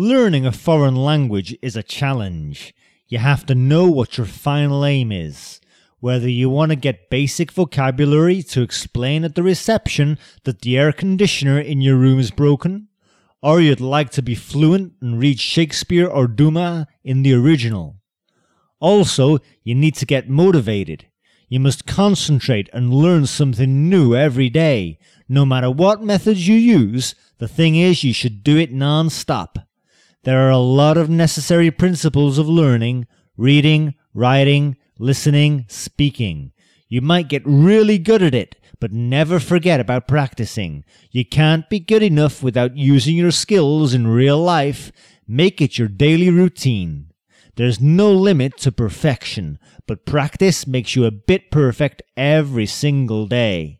Learning 0.00 0.46
a 0.46 0.52
foreign 0.52 0.94
language 0.94 1.58
is 1.60 1.74
a 1.74 1.82
challenge. 1.82 2.72
You 3.08 3.18
have 3.18 3.44
to 3.46 3.54
know 3.56 3.90
what 3.90 4.16
your 4.16 4.28
final 4.28 4.84
aim 4.84 5.10
is. 5.10 5.60
Whether 5.98 6.28
you 6.28 6.48
want 6.48 6.70
to 6.70 6.76
get 6.76 7.10
basic 7.10 7.50
vocabulary 7.50 8.44
to 8.44 8.62
explain 8.62 9.24
at 9.24 9.34
the 9.34 9.42
reception 9.42 10.16
that 10.44 10.60
the 10.60 10.78
air 10.78 10.92
conditioner 10.92 11.58
in 11.58 11.80
your 11.80 11.96
room 11.96 12.20
is 12.20 12.30
broken, 12.30 12.86
or 13.42 13.60
you'd 13.60 13.80
like 13.80 14.10
to 14.10 14.22
be 14.22 14.36
fluent 14.36 14.92
and 15.00 15.18
read 15.18 15.40
Shakespeare 15.40 16.06
or 16.06 16.28
Dumas 16.28 16.86
in 17.02 17.22
the 17.22 17.34
original. 17.34 17.96
Also, 18.78 19.38
you 19.64 19.74
need 19.74 19.96
to 19.96 20.06
get 20.06 20.30
motivated. 20.30 21.08
You 21.48 21.58
must 21.58 21.88
concentrate 21.88 22.70
and 22.72 22.94
learn 22.94 23.26
something 23.26 23.90
new 23.90 24.14
every 24.14 24.48
day. 24.48 25.00
No 25.28 25.44
matter 25.44 25.72
what 25.72 26.04
methods 26.04 26.46
you 26.46 26.54
use, 26.54 27.16
the 27.38 27.48
thing 27.48 27.74
is 27.74 28.04
you 28.04 28.12
should 28.12 28.44
do 28.44 28.56
it 28.56 28.72
non-stop. 28.72 29.58
There 30.28 30.46
are 30.46 30.50
a 30.50 30.58
lot 30.58 30.98
of 30.98 31.08
necessary 31.08 31.70
principles 31.70 32.36
of 32.36 32.46
learning, 32.46 33.06
reading, 33.38 33.94
writing, 34.12 34.76
listening, 34.98 35.64
speaking. 35.68 36.52
You 36.86 37.00
might 37.00 37.30
get 37.30 37.40
really 37.46 37.96
good 37.96 38.22
at 38.22 38.34
it, 38.34 38.56
but 38.78 38.92
never 38.92 39.40
forget 39.40 39.80
about 39.80 40.06
practicing. 40.06 40.84
You 41.10 41.24
can't 41.24 41.66
be 41.70 41.80
good 41.80 42.02
enough 42.02 42.42
without 42.42 42.76
using 42.76 43.16
your 43.16 43.30
skills 43.30 43.94
in 43.94 44.06
real 44.06 44.36
life. 44.36 44.92
Make 45.26 45.62
it 45.62 45.78
your 45.78 45.88
daily 45.88 46.28
routine. 46.28 47.10
There's 47.56 47.80
no 47.80 48.12
limit 48.12 48.58
to 48.58 48.70
perfection, 48.70 49.58
but 49.86 50.04
practice 50.04 50.66
makes 50.66 50.94
you 50.94 51.06
a 51.06 51.10
bit 51.10 51.50
perfect 51.50 52.02
every 52.18 52.66
single 52.66 53.26
day. 53.26 53.77